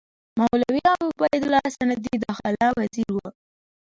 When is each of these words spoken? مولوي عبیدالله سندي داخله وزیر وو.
مولوي 0.39 0.83
عبیدالله 1.03 1.65
سندي 1.77 2.13
داخله 2.23 2.65
وزیر 2.79 3.09
وو. 3.13 3.27